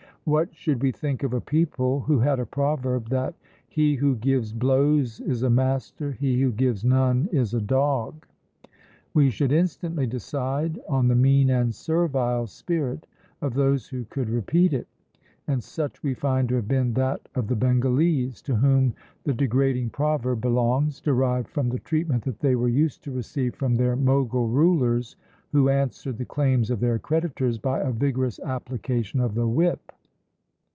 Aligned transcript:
What 0.25 0.55
should 0.55 0.83
we 0.83 0.91
think 0.91 1.23
of 1.23 1.33
a 1.33 1.41
people 1.41 2.01
who 2.01 2.19
had 2.19 2.39
a 2.39 2.45
proverb, 2.45 3.09
that 3.09 3.33
"He 3.67 3.95
who 3.95 4.15
gives 4.15 4.53
blows 4.53 5.19
is 5.19 5.41
a 5.41 5.49
master, 5.49 6.11
he 6.11 6.39
who 6.39 6.51
gives 6.51 6.85
none 6.85 7.27
is 7.31 7.55
a 7.55 7.59
dog?" 7.59 8.27
We 9.15 9.31
should 9.31 9.51
instantly 9.51 10.05
decide 10.05 10.79
on 10.87 11.07
the 11.07 11.15
mean 11.15 11.49
and 11.49 11.73
servile 11.73 12.45
spirit 12.45 13.07
of 13.41 13.55
those 13.55 13.87
who 13.87 14.05
could 14.05 14.29
repeat 14.29 14.73
it; 14.73 14.87
and 15.47 15.61
such 15.63 16.03
we 16.03 16.13
find 16.13 16.47
to 16.49 16.55
have 16.55 16.67
been 16.67 16.93
that 16.93 17.27
of 17.33 17.47
the 17.47 17.55
Bengalese, 17.55 18.43
to 18.43 18.55
whom 18.55 18.93
the 19.23 19.33
degrading 19.33 19.89
proverb 19.89 20.39
belongs, 20.39 21.01
derived 21.01 21.47
from 21.49 21.67
the 21.67 21.79
treatment 21.79 22.25
they 22.39 22.55
were 22.55 22.69
used 22.69 23.03
to 23.05 23.11
receive 23.11 23.55
from 23.55 23.75
their 23.75 23.95
Mogul 23.95 24.49
rulers, 24.49 25.15
who 25.51 25.69
answered 25.69 26.19
the 26.19 26.25
claims 26.25 26.69
of 26.69 26.79
their 26.79 26.99
creditors 26.99 27.57
by 27.57 27.79
a 27.79 27.91
vigorous 27.91 28.39
application 28.41 29.19
of 29.19 29.33
the 29.33 29.47
whip! 29.47 29.81